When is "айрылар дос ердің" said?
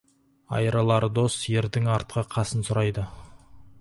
0.59-1.91